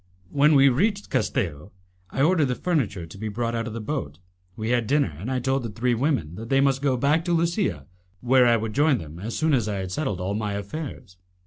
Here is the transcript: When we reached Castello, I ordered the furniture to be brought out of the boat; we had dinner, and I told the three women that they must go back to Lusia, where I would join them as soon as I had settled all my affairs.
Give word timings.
When 0.31 0.55
we 0.55 0.67
reached 0.67 1.11
Castello, 1.11 1.73
I 2.09 2.23
ordered 2.23 2.45
the 2.47 2.55
furniture 2.55 3.05
to 3.05 3.17
be 3.19 3.27
brought 3.27 3.53
out 3.53 3.67
of 3.67 3.73
the 3.73 3.79
boat; 3.79 4.17
we 4.55 4.71
had 4.71 4.87
dinner, 4.87 5.15
and 5.19 5.29
I 5.31 5.37
told 5.39 5.61
the 5.61 5.69
three 5.69 5.93
women 5.93 6.33
that 6.37 6.49
they 6.49 6.59
must 6.59 6.81
go 6.81 6.97
back 6.97 7.23
to 7.25 7.33
Lusia, 7.35 7.85
where 8.19 8.47
I 8.47 8.57
would 8.57 8.73
join 8.73 8.97
them 8.97 9.19
as 9.19 9.37
soon 9.37 9.53
as 9.53 9.67
I 9.67 9.75
had 9.75 9.91
settled 9.91 10.19
all 10.19 10.33
my 10.33 10.53
affairs. 10.53 11.17